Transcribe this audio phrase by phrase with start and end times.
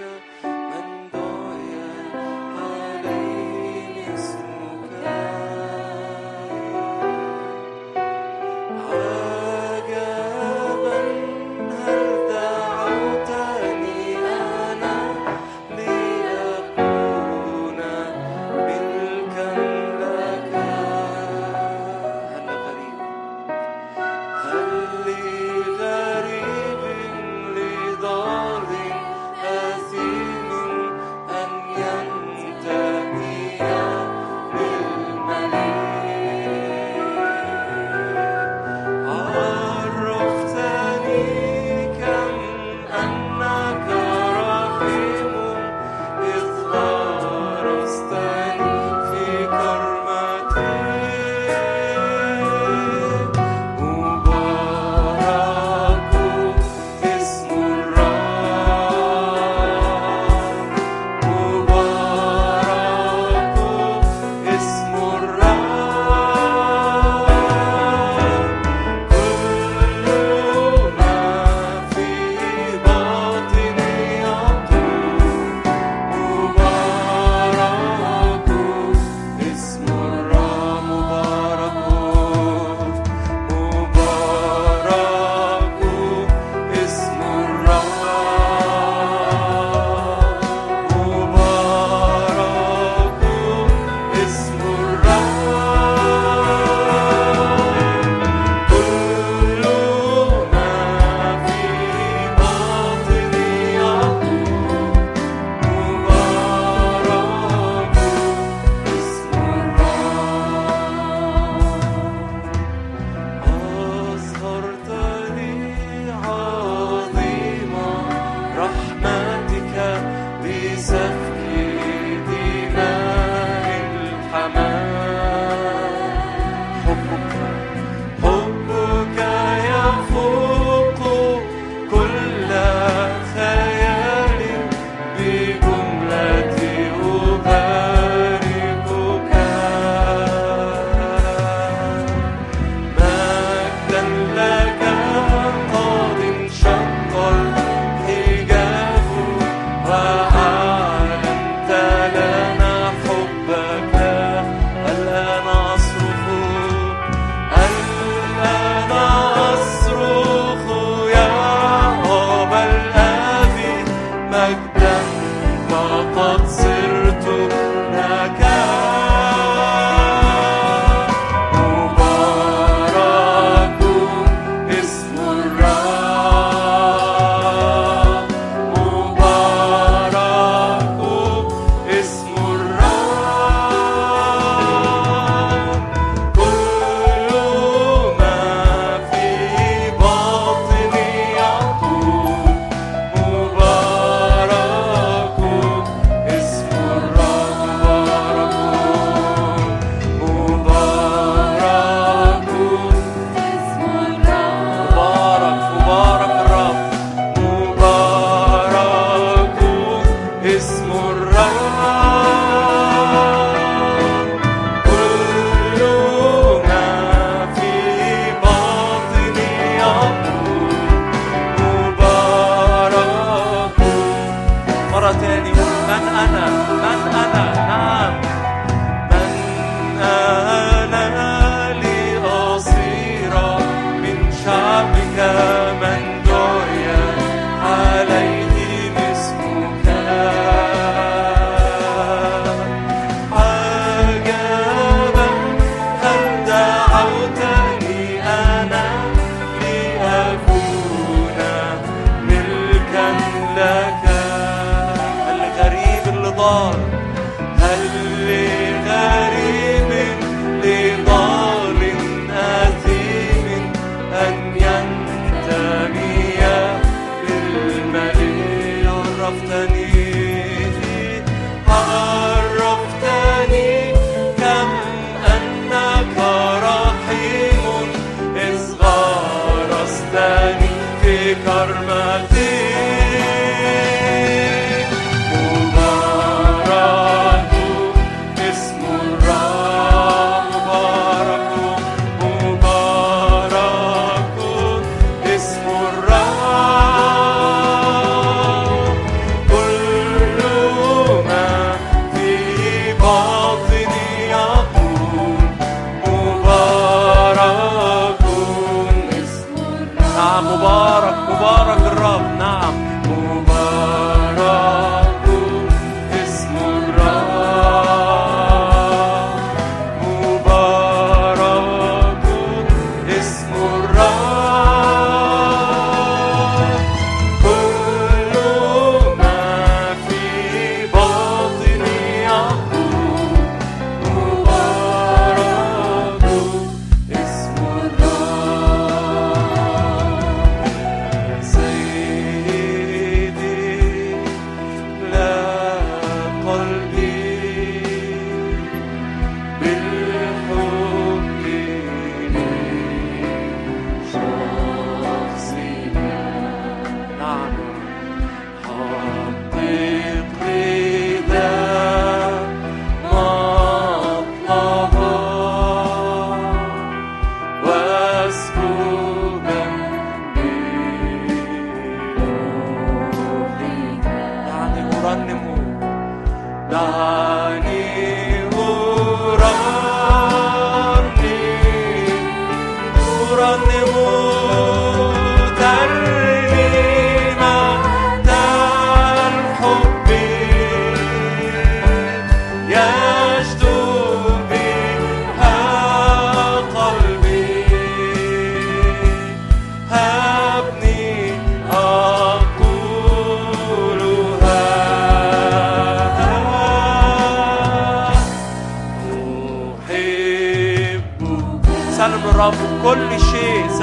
[0.00, 0.47] Africa.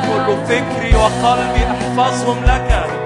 [0.00, 3.03] كله فكري وقلبي أحفظهم لك.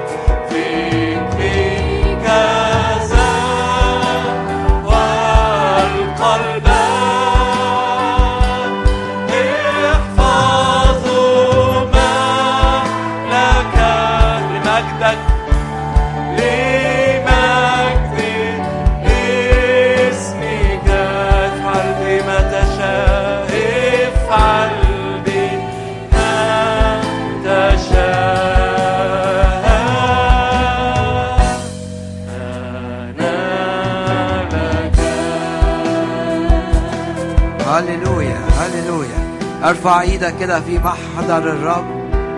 [39.64, 41.84] أرفع إيدك كده في محضر الرب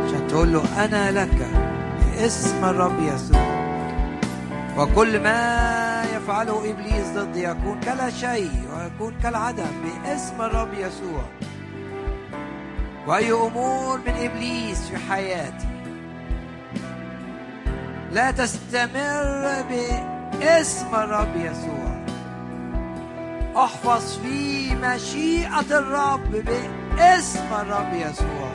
[0.07, 1.49] عشان تقول له أنا لك
[2.17, 3.61] باسم الرب يسوع.
[4.79, 11.25] وكل ما يفعله إبليس ضدي يكون كلا شيء ويكون كالعدم باسم الرب يسوع.
[13.07, 15.69] وأي أمور من إبليس في حياتي
[18.13, 22.01] لا تستمر باسم الرب يسوع.
[23.57, 26.80] أحفظ في مشيئة الرب باسم
[27.61, 28.51] الرب يسوع.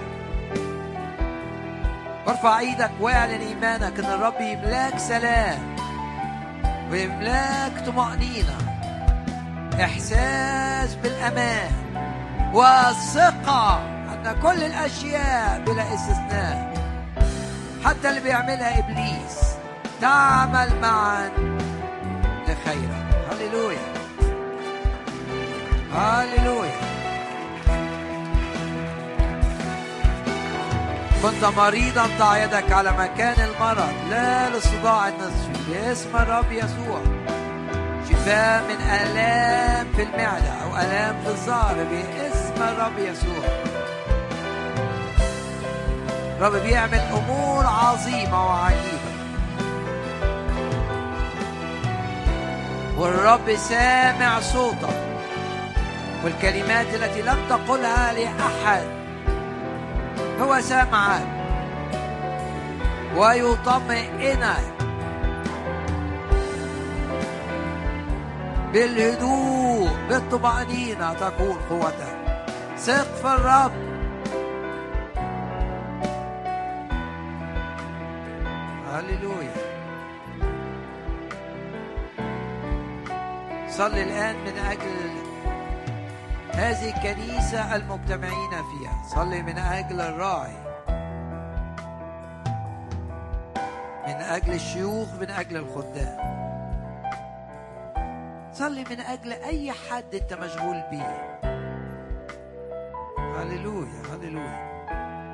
[2.27, 5.75] وارفع إيدك واعلن ايمانك ان الرب يملاك سلام
[6.91, 8.57] ويملاك طمأنينة
[9.83, 11.71] إحساس بالأمان
[12.53, 13.77] والثقة
[14.13, 16.73] أن كل الأشياء بلا استثناء
[17.85, 19.55] حتى اللي بيعملها إبليس
[20.01, 21.29] تعمل معا
[22.47, 23.05] لخيرك.
[23.31, 23.77] هللويا.
[25.93, 26.94] هللويا.
[31.23, 33.93] كنت مريضا ضع يدك على مكان المرض.
[34.09, 37.01] لا للصداع النصفي باسم الرب يسوع.
[38.09, 41.75] شفاء من آلام في المعدة أو آلام في الظهر.
[41.75, 43.45] باسم الرب يسوع.
[46.37, 49.15] الرب بيعمل أمور عظيمة وعجيبة.
[52.97, 54.99] والرب سامع صوتك.
[56.23, 58.94] والكلمات التي لم تقلها لأحد.
[60.41, 61.27] هو سامعك
[63.15, 64.75] ويطمئنك
[68.73, 72.15] بالهدوء بالطمأنينة تكون قوتك
[72.77, 73.71] ثق في الرب.
[78.93, 79.55] هللويا.
[83.69, 85.24] صلي الآن من أجل
[86.55, 89.03] هذه الكنيسة المجتمعين فيها.
[89.15, 90.55] صلي من أجل الراعي.
[94.07, 96.35] من أجل الشيوخ من أجل الخدام.
[98.53, 101.39] صلي من أجل أي حد أنت مشغول بيه.
[103.17, 104.75] هللويا هللويا.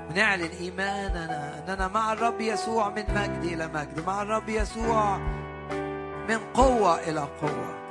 [0.09, 5.17] ونعلن إيماننا أننا مع الرب يسوع من مجد إلى مجد مع الرب يسوع
[6.29, 7.81] من قوة إلى قوة.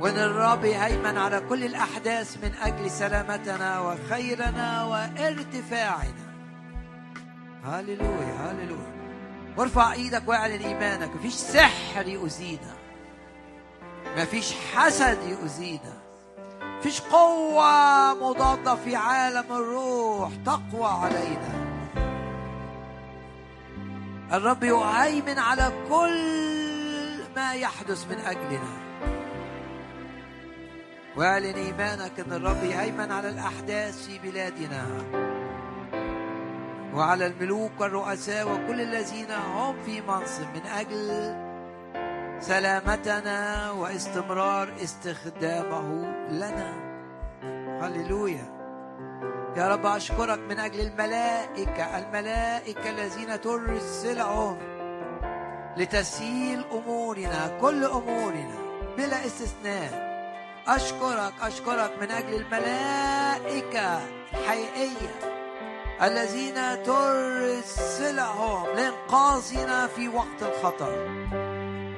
[0.00, 6.26] وان الرب يهيمن على كل الأحداث من أجل سلامتنا وخيرنا وارتفاعنا.
[7.64, 8.96] هللويا هللويا.
[9.56, 11.16] وارفع إيدك واعلن إيمانك.
[11.16, 12.74] مفيش سحر يؤذينا.
[14.16, 15.92] مفيش حسد يؤذينا.
[16.62, 21.66] مفيش قوة مضادة في عالم الروح تقوى علينا.
[24.32, 28.85] الرب يهيمن على كل ما يحدث من أجلنا.
[31.16, 34.86] واعلن إيمانك أن الرب يهيمن على الأحداث في بلادنا
[36.94, 41.34] وعلى الملوك والرؤساء وكل الذين هم في منصب من أجل
[42.40, 45.88] سلامتنا واستمرار استخدامه
[46.30, 46.72] لنا.
[47.80, 48.56] هللويا.
[49.56, 54.58] يا رب أشكرك من أجل الملائكة الملائكة الذين ترسلهم
[55.76, 58.54] لتسهيل أمورنا كل أمورنا
[58.96, 60.05] بلا استثناء.
[60.68, 64.00] أشكرك أشكرك من أجل الملائكة
[64.32, 65.14] الحقيقية
[66.02, 71.08] الذين ترسلهم لإنقاذنا في وقت الخطر.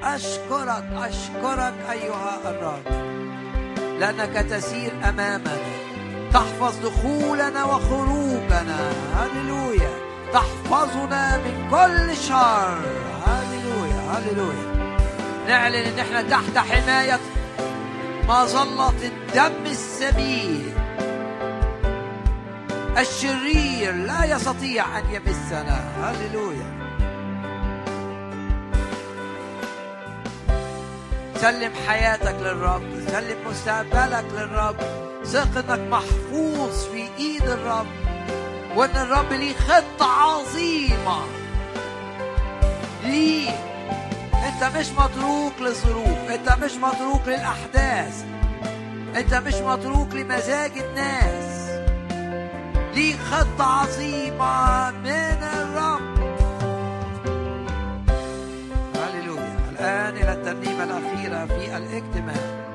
[0.03, 2.87] أشكرك أشكرك أيها الرب
[4.01, 5.59] لأنك تسير أمامنا.
[6.33, 8.93] تحفظ دخولنا وخروجنا.
[9.17, 9.91] هللويا.
[10.33, 12.79] تحفظنا من كل شر.
[13.27, 14.99] هللويا هللويا.
[15.49, 17.19] نعلن إن إحنا تحت حماية
[18.29, 20.73] مظلة الدم السبيل
[22.99, 25.79] الشرير لا يستطيع أن يمسنا.
[26.03, 26.79] هللويا.
[31.37, 32.83] سلم حياتك للرب.
[33.09, 34.77] سلم مستقبلك للرب.
[35.25, 37.87] ثق انك محفوظ في إيد الرب.
[38.77, 41.19] وأن الرب ليه خطة عظيمة.
[43.05, 43.51] ليه
[44.47, 48.25] انت مش متروك للظروف انت مش متروك للأحداث
[49.17, 51.69] انت مش متروك لمزاج الناس.
[52.95, 56.19] ليك خطة عظيمة من الرب.
[58.97, 59.57] هللويا.
[59.73, 62.68] الآن إلى الترنيمة الأخيرة في الاجتماع.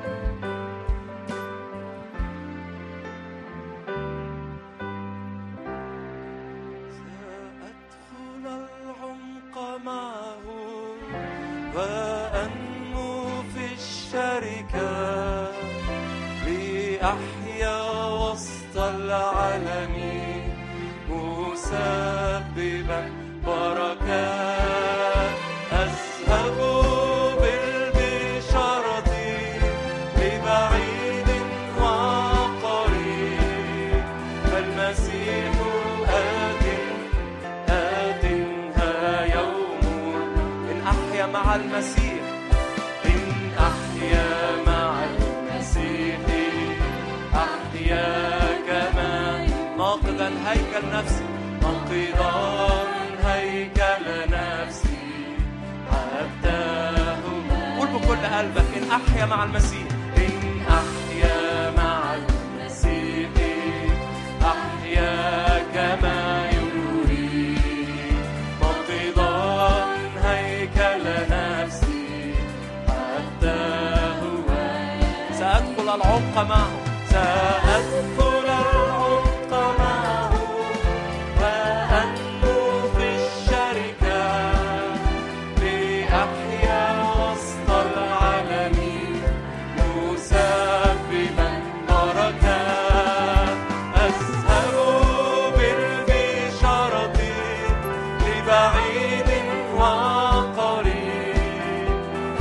[58.94, 59.93] أحيا مع المسيح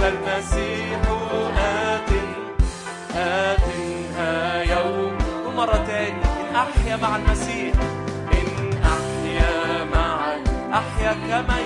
[0.04, 1.00] فالمسيح
[1.58, 2.10] آت
[3.16, 3.60] آت
[4.18, 5.18] ها يوم.
[5.48, 7.74] ومرة تاني إن أحيا مع المسيح
[8.34, 10.44] إن أحيا معا
[10.74, 11.58] أحيا كما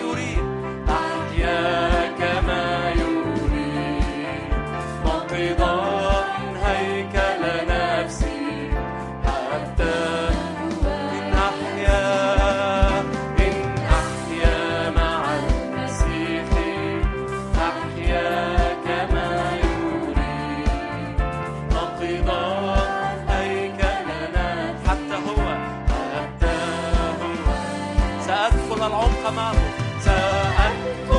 [28.58, 29.56] سأدخل العمق معه
[30.00, 31.17] سأدخل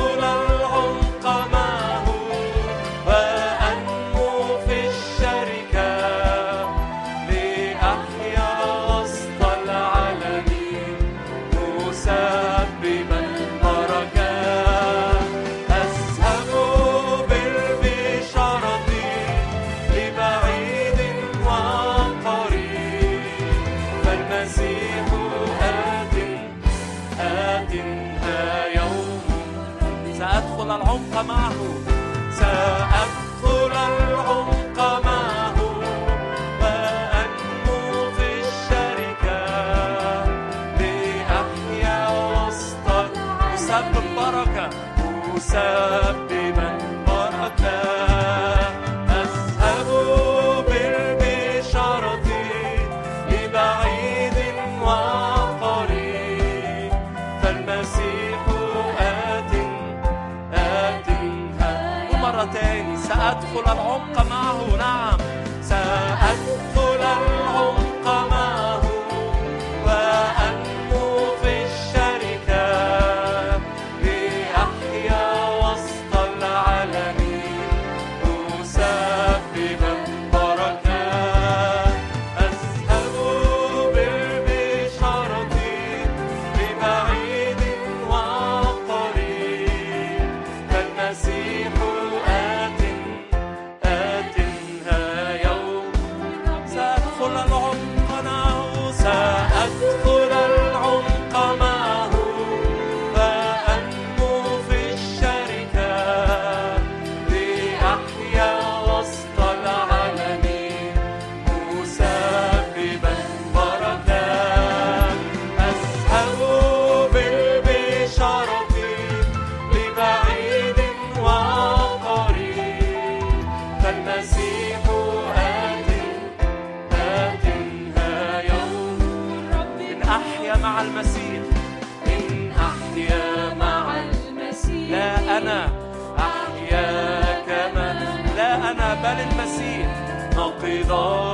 [140.89, 141.28] song.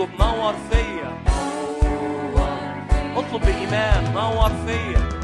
[0.00, 1.12] اطلب نور فيا
[3.16, 5.19] اطلب بإيمان نور فيا